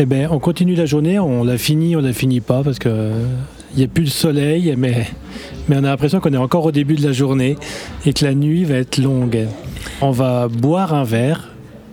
[0.00, 3.10] Eh bien, on continue la journée, on la finit, on la finit pas parce que
[3.74, 5.06] il n'y a plus de soleil, mais,
[5.68, 7.56] mais on a l'impression qu'on est encore au début de la journée
[8.06, 9.46] et que la nuit va être longue.
[10.00, 11.48] On va boire un verre,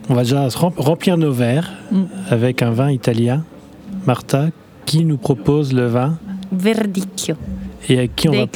[0.07, 2.03] on va déjà remplir nos verres Mm.
[2.29, 3.43] avec un vin italien.
[4.07, 4.49] Martha,
[4.85, 6.17] qui nous propose le vin?
[6.51, 7.35] Verdicchio
[7.87, 8.47] et avec qui on, va,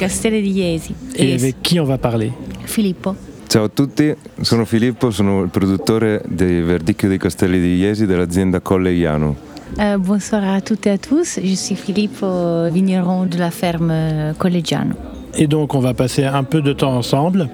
[1.16, 2.32] et avec qui on va parler?
[2.66, 3.14] Filippo.
[3.50, 8.60] Ciao a tutti, sono Filippo, sono il produttore dei Verdicchio dei Castelli di Iesi dell'azienda
[8.60, 9.34] Colle Iano.
[9.76, 11.40] Euh, bonsoir à toutes et à tous.
[11.42, 14.94] Je suis Filippo, vigneron de la ferme Collegiano.
[15.34, 17.50] Et donc, on va passer un peu de temps ensemble.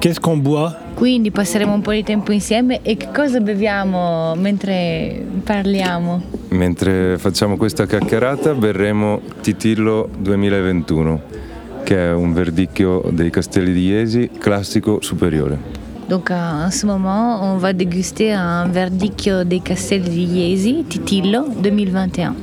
[0.00, 5.24] Qu'est-ce qu'on boit Quindi passeremo un po' di tempo insieme e che cosa beviamo mentre
[5.44, 6.22] parliamo?
[6.48, 11.20] Mentre facciamo questa chiacchierata berremo Titillo 2021,
[11.84, 15.58] che è un verdicchio dei Castelli di Iesi classico superiore.
[16.08, 21.46] Donc euh, en ce moment, on va déguster un verdicchio dei Castelli di Iesi, Titillo
[21.58, 22.34] 2021.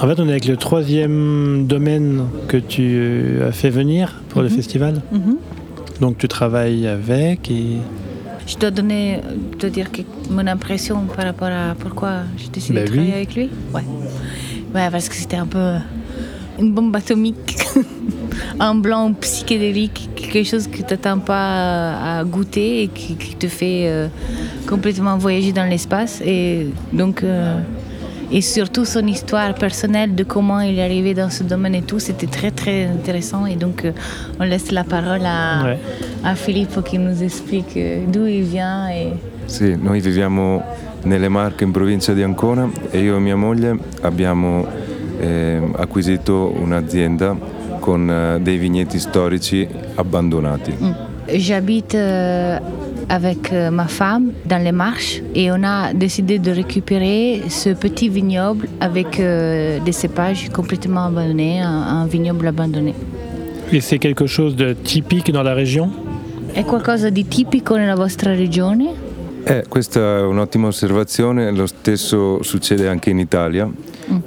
[0.00, 4.48] En fait, on est avec le troisième domaine que tu as fait venir pour le
[4.48, 5.02] festival.
[5.10, 5.36] Mhm.
[6.00, 7.78] Donc, tu travailles avec et
[8.46, 9.20] Je dois donner,
[9.54, 13.14] je dois dire que mon impression par rapport à pourquoi j'ai décidé Bah de travailler
[13.14, 13.50] avec lui.
[13.74, 13.82] Ouais.
[14.74, 15.74] Ouais, parce que c'était un peu
[16.58, 17.56] une bombe atomique,
[18.60, 23.46] un blanc psychédélique, quelque chose que tu n'attends pas à goûter et qui, qui te
[23.48, 24.08] fait euh,
[24.66, 26.20] complètement voyager dans l'espace.
[26.24, 27.58] Et donc, euh,
[28.30, 31.98] et surtout son histoire personnelle de comment il est arrivé dans ce domaine et tout,
[31.98, 33.46] c'était très très intéressant.
[33.46, 33.92] Et donc, euh,
[34.38, 35.78] on laisse la parole à, Ouais.
[36.24, 37.78] à Filippo qui nous explique
[38.12, 39.12] d'où il vient et
[39.46, 40.62] Sì, noi viviamo
[41.04, 44.66] nelle Marche in provincia di Ancona e io e mia moglie abbiamo
[45.20, 47.34] eh, acquisito un'azienda
[47.88, 50.74] con eh, dei vigneti storici abbandonati.
[51.26, 52.58] J'habite euh,
[53.08, 58.10] avec euh, ma femme dans les marches et on a décidé de récupérer ce petit
[58.10, 62.94] vignoble avec euh, des cépages complètement abandonnés, un, vignoble abandonné.
[63.72, 65.90] Et c'est quelque chose de typique dans la région
[66.52, 68.86] È qualcosa di tipico nella vostra regione?
[69.44, 73.70] Eh, questa è un'ottima osservazione, lo stesso succede anche in Italia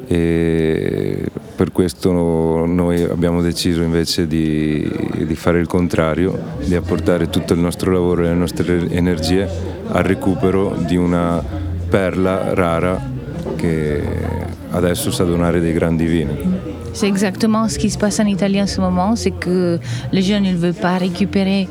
[0.07, 1.25] e
[1.61, 4.91] per questo noi abbiamo deciso invece di,
[5.27, 9.47] di fare il contrario, di apportare tutto il nostro lavoro e le nostre energie
[9.89, 11.39] al recupero di una
[11.87, 12.99] perla rara
[13.57, 14.01] che
[14.71, 16.35] adesso sa donare dei grandi vini.
[16.93, 19.79] C'est exactement ce qui se passe en Italie en ce moment, c'est que
[20.11, 21.67] les jeunes ne veulent pas récupérer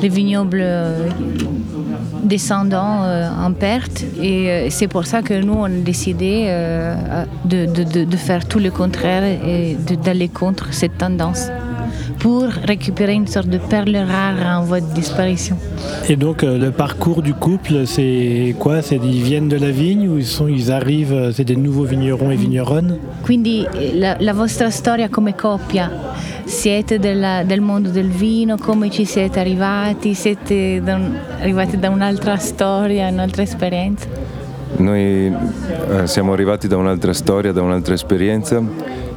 [0.00, 1.08] les vignobles euh,
[2.22, 6.46] descendants euh, en perte et euh, c'est pour ça que nous on a décidé
[7.52, 11.42] de, de- de- de faire tout le contraire et d'aller contre cette tendance
[12.18, 15.56] pour récupérer une sorte de perle rare en voie de disparition.
[16.08, 18.82] Et donc, euh, le parcours du couple, c'est quoi?
[18.82, 21.84] C'est ils viennent de la vigne ou ils, sont, ils arrivent, euh, c'est des nouveaux
[21.94, 22.98] vignerons et vigneronnes?
[23.24, 25.90] Quindi la, la vostra storia come coppia,
[26.44, 30.12] siete della- del mondo del vino, come ci siete arrivati?
[30.14, 34.06] Siete da un- arrivati da un'altra storia, un'altra esperienza?
[34.76, 38.62] Noi eh, siamo arrivati da un'altra storia, da un'altra esperienza.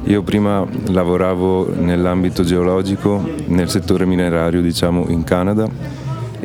[0.04, 5.66] Io prima lavoravo nell'ambito geologico, nel settore minerario, diciamo, in Canada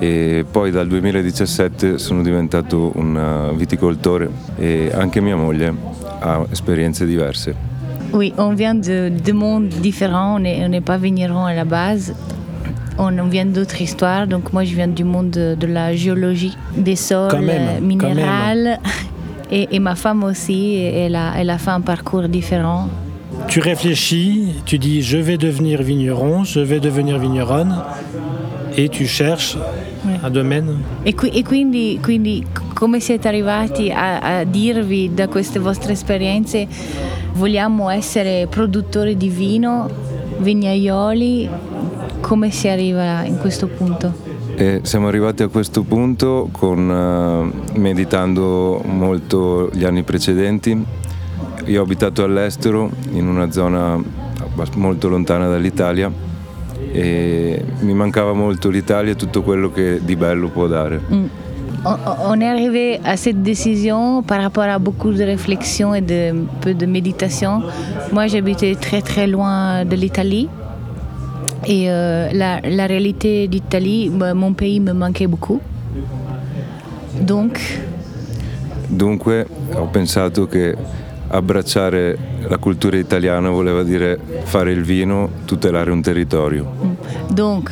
[0.01, 5.75] e poi dal 2017 sono diventato un eh, viticoltore e anche mia moglie
[6.19, 7.67] ha esperienze diverse.
[8.11, 12.13] Oui, on vient de deux mondes différents, on n'est pas vigneron à la base.
[13.01, 16.97] On vient d'autres histoires, donc moi je viens du monde de, de la géologie, des
[16.97, 18.79] sols même, euh, quand minérales.
[19.51, 22.87] Et, et ma femme aussi, elle a, elle a fait un parcours différent.
[23.47, 27.73] Tu réfléchis, tu dis je vais devenir vigneron, je vais devenir vigneronne,
[28.77, 29.57] et tu cherches
[30.23, 30.77] un domaine.
[31.03, 32.43] E, qui- e quindi, quindi
[32.75, 36.67] come siete arrivati a, a dirvi da queste vostre esperienze
[37.33, 39.89] vogliamo essere produttori di vino,
[40.41, 41.49] vignaioli,
[42.21, 44.13] come si arriva in questo punto?
[44.55, 50.85] E siamo arrivati a questo punto con, eh, meditando molto gli anni precedenti.
[51.65, 54.01] Io ho abitato all'estero in una zona
[54.75, 56.11] molto lontana dall'Italia
[56.91, 60.99] e mi mancava molto l'Italia e tutto quello che di bello può dare.
[61.11, 61.25] Mm.
[61.85, 66.45] On, est arrivé à cette décision par rapport à beaucoup de réflexions et de un
[66.59, 67.61] peu de méditation.
[68.11, 70.49] Moi, j'habitais très très loin de l'Italie.
[71.67, 75.59] Et euh, la, la réalité d'Italie, bah, mon pays me manquait beaucoup.
[77.21, 77.59] Donc,
[78.87, 79.45] Dunque
[79.75, 80.75] ho pensato che
[81.27, 82.17] abbracciare
[82.47, 86.65] la cultura italiana voleva dire fare il vino, tutelare un territorio.
[87.29, 87.69] donc,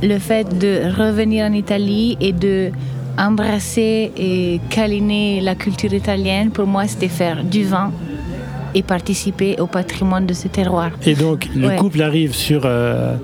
[0.00, 2.72] le fait de revenir en Italie et de
[3.16, 7.92] embrasser et câliner la culture italienne, pour moi, c'était faire du vin
[8.74, 10.90] et participer au patrimoine de ce terroir.
[11.06, 11.76] Et donc, le Ouais.
[11.76, 13.14] couple arrive sur euh,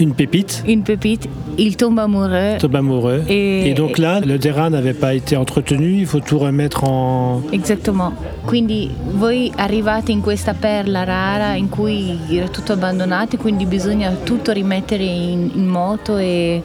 [0.00, 2.56] une pépite, Une pépite, il tombe amoureux.
[2.60, 3.22] tombe amoureux.
[3.28, 7.42] Et- Et, donc là, le terrain n'avait pas été entretenu, il faut tout remettre en...
[7.52, 8.14] Esattamente.
[8.46, 14.12] Quindi voi arrivate in questa perla rara in cui era tutto abbandonato, e quindi bisogna
[14.24, 16.62] tutto rimettere in, in moto e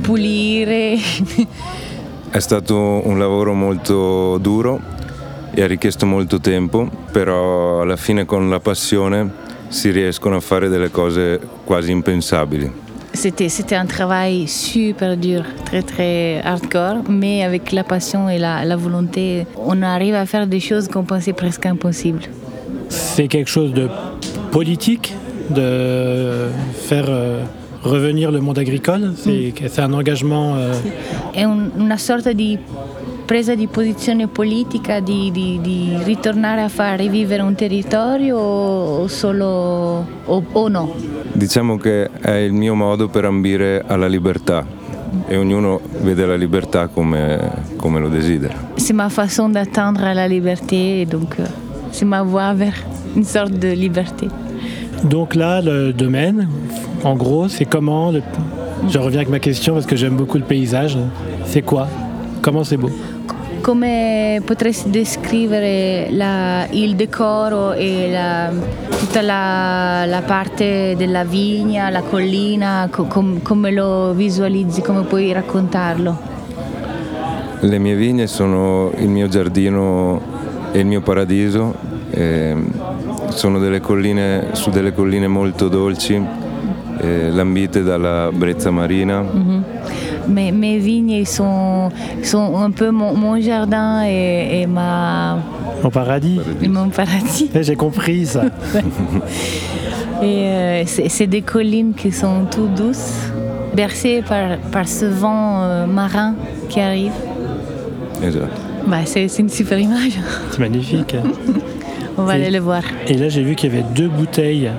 [0.00, 0.96] pulire.
[2.30, 4.80] È stato un lavoro molto duro
[5.54, 9.30] e ha richiesto molto tempo, però alla fine con la passione
[9.68, 12.70] si riescono a fare delle cose quasi impensabili.
[13.14, 18.64] C'était, c'était un travail super dur, très très hardcore, mais avec la passion et la,
[18.64, 22.22] la volonté, on arrive à faire des choses qu'on pensait presque impossibles.
[22.88, 23.90] C'est quelque chose de
[24.50, 25.14] politique,
[25.50, 26.48] de
[26.88, 27.42] faire euh,
[27.82, 29.12] revenir le monde agricole.
[29.16, 30.56] C'est c'est un engagement...
[30.56, 30.72] euh,
[31.34, 32.58] È un- una sorta di
[33.24, 39.46] presa di posizione politica di, di- di ritornare a far rivivere un territorio o solo
[40.26, 40.94] o, o no?
[41.32, 44.64] Diciamo che è il mio modo per ambire alla libertà
[45.26, 47.38] e ognuno vede la libertà come,
[47.76, 48.54] come lo desidera.
[48.76, 51.44] C'est ma façon d'atteindre à la liberté et donc euh,
[51.90, 52.74] c'est ma voie vers
[53.14, 54.28] une sorte de liberté.
[55.04, 56.48] Donc là, le domaine,
[57.02, 58.10] en gros, c'est comment...
[58.12, 58.22] le-
[58.88, 60.96] Je reviens avec ma question parce que j'aime beaucoup le paysage.
[61.46, 61.86] C'est quoi
[62.42, 62.90] Comment c'est beau
[63.62, 68.50] Come potresti descrivere la- il decoro e la-
[68.98, 75.32] tutta la, la parte della vigna, la collina, co- com- come lo visualizzi, come puoi
[75.32, 76.18] raccontarlo?
[77.60, 80.20] Le mie vigne sono il mio giardino
[80.72, 81.74] e il mio paradiso.
[82.10, 82.54] e
[83.28, 86.20] sono delle colline, su delle colline molto dolci,
[87.00, 89.24] eh, lambite dalla brezza marina.
[90.28, 91.90] Mes, mes vignes sont,
[92.34, 95.38] un peu mon, mon jardin et, et ma,
[95.82, 97.50] Au paradis et mon paradis.
[97.54, 98.44] Eh, J'ai compris ça.
[100.22, 103.12] Et euh, c'est c'est des collines qui sont tout douces,
[103.74, 106.36] bercées par, par ce vent euh, marin
[106.68, 107.10] qui arrive.
[108.86, 110.12] Bah, c'est c'est une super image.
[110.52, 111.16] C'est magnifique.
[112.18, 112.82] On va Et- aller le voir.
[113.08, 114.70] Et là, j'ai vu qu'il y avait deux bouteilles.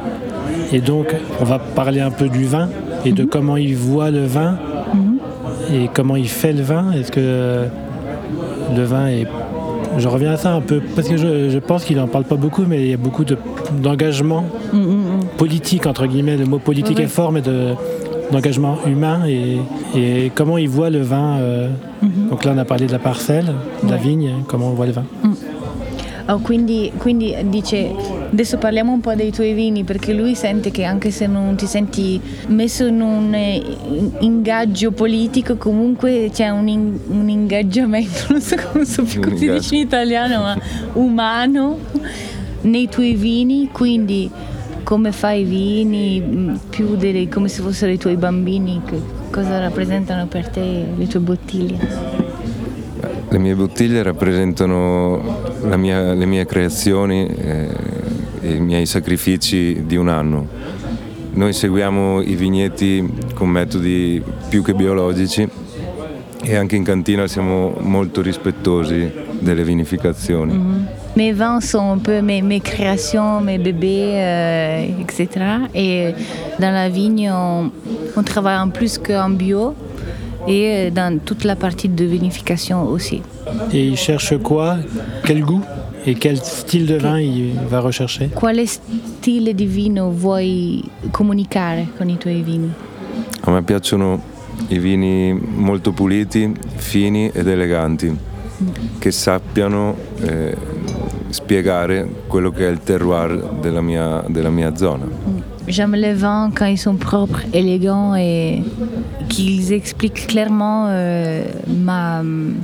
[0.71, 1.07] Et donc,
[1.41, 2.69] on va parler un peu du vin
[3.05, 4.57] et de comment il voit le vin
[5.73, 6.91] et comment il fait le vin?
[6.93, 7.65] Est-ce que
[8.75, 9.27] le vin est.
[9.97, 12.35] Je reviens à ça un peu parce que je, je pense qu'il n'en parle pas
[12.35, 13.37] beaucoup, mais il y a beaucoup de-
[13.81, 14.45] d'engagement
[15.37, 16.37] politique, entre guillemets.
[16.37, 17.73] Le mot politique est fort, mais de-
[18.31, 19.57] d'engagement humain et,
[19.95, 21.37] et comment il voit le vin.
[21.39, 21.67] euh,
[22.31, 23.45] Donc là, on a parlé de la parcelle,
[23.83, 25.03] de la vigne, comment on voit le vin.
[26.27, 27.91] Oh, quindi, quindi dice,
[28.31, 31.65] adesso parliamo un po' dei tuoi vini perché lui sente che anche se non ti
[31.65, 33.55] senti messo in un eh,
[33.89, 39.35] in- ingaggio politico comunque c'è un, in- un ingaggiamento, non so come, so più come
[39.37, 40.57] si dice in italiano, ma
[40.93, 41.77] umano
[42.61, 44.29] nei tuoi vini, quindi
[44.83, 49.59] come fai i vini, mh, più delle- come se fossero i tuoi bambini, che- cosa
[49.59, 52.21] rappresentano per te le tue bottiglie?
[53.29, 55.41] Le mie bottiglie rappresentano
[55.77, 57.67] mia- le mie creazioni eh,
[58.41, 60.47] e i miei sacrifici di un anno.
[61.33, 65.47] Noi seguiamo i vigneti con metodi più che biologici
[66.43, 70.59] e anche in cantina siamo molto rispettosi delle vinificazioni.
[71.15, 75.67] Mes vins sont un peu mes, mes créations, mes bébés, euh, etc.
[75.73, 76.13] Et
[76.59, 77.71] dans la vigne, on,
[78.15, 79.75] on travaille en plus qu'en bio
[80.47, 83.21] et dans toute la partie de vinification aussi.
[83.71, 84.77] Et il cherche quoi
[85.25, 85.61] Quel goût
[86.05, 92.09] Et quel style de vin il va rechercher Quale stile di vino vuoi comunicare con
[92.09, 92.71] i tuoi vini?
[93.41, 94.21] A me piacciono
[94.67, 98.15] i vini molto puliti, fini ed eleganti,
[98.99, 100.55] che sappiano eh,
[101.29, 105.05] spiegare quello che è il terroir della mia, della mia zona.
[105.67, 108.61] J'aime les vins quand ils sont propres, élégants et
[109.29, 112.55] qu'ils expliquent clairement euh, ma hum,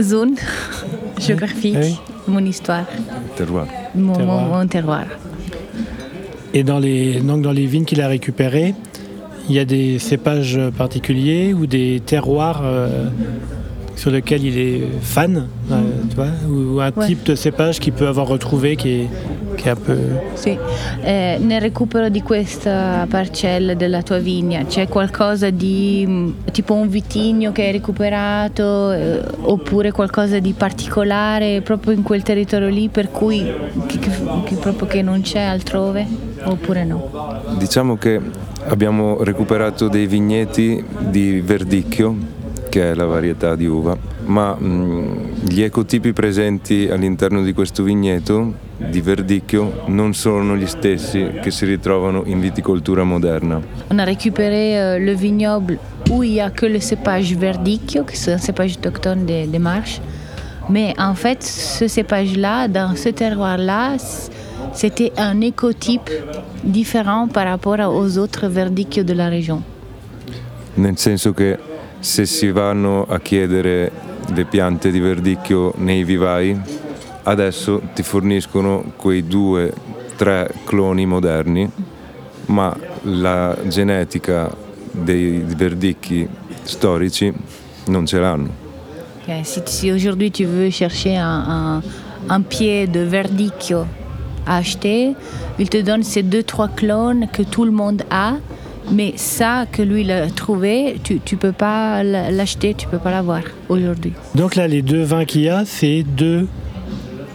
[0.00, 0.34] zone
[1.18, 1.94] géographique, Oui.
[2.28, 2.84] mon histoire,
[3.36, 3.66] Terroir.
[3.94, 4.42] mon, Terroir.
[4.48, 5.04] mon- mon terroir.
[6.54, 8.74] Et dans les, donc dans les vignes qu'il a récupérées,
[9.48, 13.06] il y a des cépages particuliers ou des terroirs euh,
[13.96, 15.80] sur lesquels il est fan, euh,
[16.10, 17.06] tu vois, ou, ou un Ouais.
[17.06, 19.08] type de cépage qu'il peut avoir retrouvé qui est,
[19.56, 20.20] un peu...
[20.34, 20.58] Sì.
[21.02, 26.88] Eh, nel recupero di questa parcella della tua vigna c'è qualcosa di mh, tipo un
[26.88, 33.10] vitigno che hai recuperato eh, oppure qualcosa di particolare proprio in quel territorio lì per
[33.10, 33.44] cui
[33.86, 34.10] che, che-
[34.44, 36.06] che proprio che non c'è altrove
[36.44, 37.40] oppure no?
[37.58, 38.20] Diciamo che
[38.66, 43.94] abbiamo recuperato dei vigneti di verdicchio che è la varietà di uva,
[44.24, 51.30] ma mh, gli ecotipi presenti all'interno di questo vigneto di verdicchio non sono gli stessi
[51.40, 53.60] che si ritrovano in viticoltura moderna.
[53.90, 55.78] On a récupéré euh, le vignoble
[56.10, 59.58] où il n'y a que le cépage verdicchio, qui est un cépage autochtone des, des
[59.58, 60.00] marches.
[60.68, 63.96] Mais en fait, ce cépage-là, dans ce terroir-là,
[64.72, 66.10] c'était un écotype
[66.62, 69.62] différent par rapport aux autres verdicchio de la région.
[70.74, 71.58] Nel senso che
[72.00, 73.92] se si vanno a chiedere
[74.34, 76.58] le piante di verdicchio nei vivai,
[77.24, 79.72] adesso ti forniscono quei due,
[80.16, 81.70] tre cloni moderni,
[82.46, 84.50] ma la genetica
[84.90, 86.28] dei verdicchi
[86.62, 87.32] storici
[87.86, 88.50] non ce l'hanno.
[89.22, 91.82] Okay, si, si aujourd'hui tu veux chercher un, un,
[92.28, 93.86] un pied de verdicchio
[94.46, 95.14] à acheter,
[95.58, 98.34] il te donne ces deux, trois clones que tout le monde a,
[98.90, 103.12] mais ça que lui il a trouvé, tu ne peux pas l'acheter, tu peux pas
[103.12, 104.12] l'avoir aujourd'hui.
[104.34, 106.48] Donc là, les deux vins qu'il y a, c'est deux.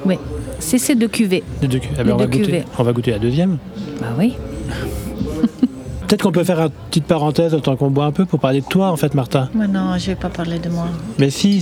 [0.07, 0.15] Oui,
[0.59, 1.43] c'est ces deux cuvées.
[1.61, 3.57] Les deux, ah ben on, va goûter, on va goûter la deuxième.
[3.99, 4.35] Bah oui.
[6.07, 8.65] Peut-être qu'on peut faire une petite parenthèse autant qu'on boit un peu pour parler de
[8.65, 9.49] toi en fait Martha.
[9.53, 10.87] Mais non, je vais pas parler de moi.
[11.19, 11.61] Mais si,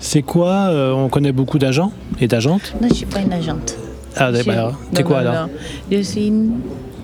[0.00, 2.74] c'est quoi euh, On connaît beaucoup d'agents et d'agentes?
[2.80, 3.76] Non, je suis pas une agente.
[4.16, 5.48] Ah, bah, c'est quoi alors?
[5.90, 6.52] Je suis une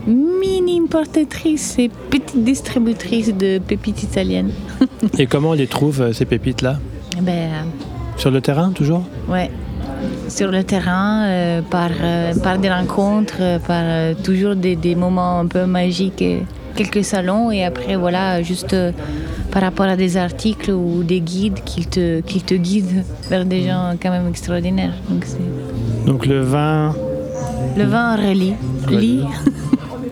[0.07, 4.53] mini importatrice et petite distributrice de pépites italiennes.
[5.19, 6.79] et comment on les trouve euh, ces pépites là
[7.21, 7.63] ben, euh,
[8.17, 9.03] Sur le terrain toujours?
[9.29, 9.51] Ouais,
[10.29, 14.95] sur le terrain, euh, par, euh, par des rencontres, euh, par euh, toujours des, des,
[14.95, 16.43] moments un peu magiques, et
[16.75, 18.77] quelques salons et après voilà, juste
[19.51, 23.63] par rapport à des articles ou des guides qui te, qui te guident vers des
[23.63, 24.95] gens quand même extraordinaires.
[25.09, 25.25] Donc,
[26.07, 26.95] Donc le vin...
[27.77, 28.55] Le vin relie.
[28.89, 29.25] Lit.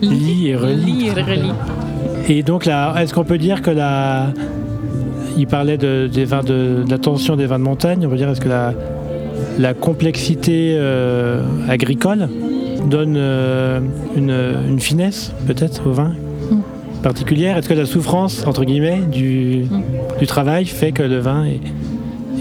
[0.01, 0.85] Lit et relie.
[0.85, 1.53] Lit et relie.
[2.29, 4.27] Et donc là, est-ce qu'on peut dire que la...
[5.37, 8.17] Il parlait de, des vins de, de la tension des vins de montagne, on peut
[8.17, 8.73] dire est-ce que la
[9.57, 12.29] la complexité euh, agricole
[12.85, 13.79] donne euh,
[14.15, 14.35] une,
[14.69, 16.13] une, finesse peut-être au vin
[16.51, 16.59] mm.
[17.01, 20.19] particulière Est-ce que la souffrance, entre guillemets, du, mm.
[20.19, 21.61] du travail fait que le vin est,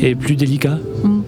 [0.02, 0.78] est plus délicat?
[1.02, 1.20] Mm.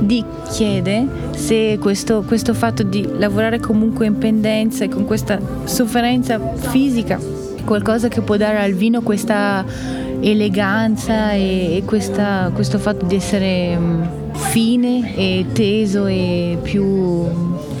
[0.00, 6.38] Di chiede se questo, questo fatto di lavorare comunque in pendenza e con questa sofferenza
[6.54, 7.18] fisica
[7.64, 9.64] qualcosa che può dare al vino questa
[10.20, 13.78] eleganza e, e questa, questo fatto di essere
[14.32, 17.24] fine e teso e più...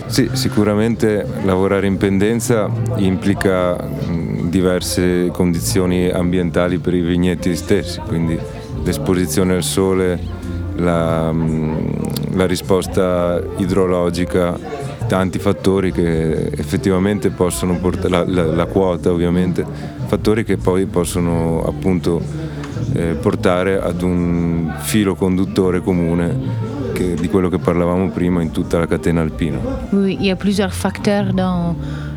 [0.06, 3.76] Sì, sicuramente lavorare in pendenza implica
[4.48, 8.38] diverse condizioni ambientali per i vigneti stessi, quindi
[8.84, 10.18] l'esposizione al sole,
[10.76, 11.34] la,
[12.34, 14.56] la risposta idrologica,
[15.08, 19.64] tanti fattori che effettivamente possono portare, la, la, la quota ovviamente,
[20.06, 22.20] fattori che poi possono appunto
[22.94, 26.34] eh, portare ad un filo conduttore comune
[26.92, 29.58] che, di quello che parlavamo prima in tutta la catena alpina.
[29.92, 31.76] Oui, il y a plusieurs facteurs dans,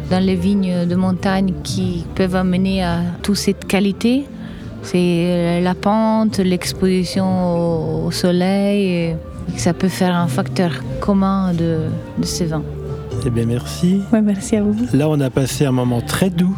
[0.10, 4.25] dans les vignes de montagne qui peuvent amener à toute cette qualité.
[4.81, 9.15] C'est la pente, l'exposition au soleil, et
[9.58, 11.79] ça peut faire un facteur commun de,
[12.17, 12.63] de ces vins.
[13.25, 14.00] Eh bien, merci.
[14.13, 14.74] Ouais, merci à vous.
[14.93, 16.55] Là, on a passé un moment très doux.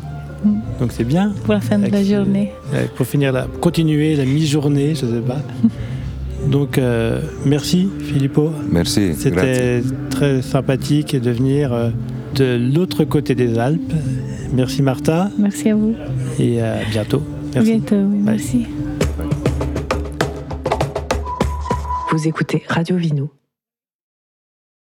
[0.80, 1.34] Donc c'est bien.
[1.44, 2.52] Pour la fin de la journée.
[2.74, 5.40] Euh, pour finir la, continuer la mi-journée, je sais pas.
[6.48, 8.52] Donc euh, merci Filippo.
[8.72, 9.14] Merci.
[9.14, 11.90] C'était très sympathique de venir euh,
[12.36, 13.94] de l'autre côté des Alpes.
[14.54, 15.30] Merci Martha.
[15.38, 15.96] Merci à vous.
[16.40, 17.22] Et à bientôt.
[17.54, 17.72] Merci.
[17.72, 18.66] Bientôt, oui, merci.
[22.12, 23.41] Vous écoutez Radio Vino.